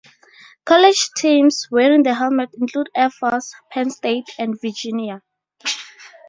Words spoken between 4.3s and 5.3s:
and Virginia.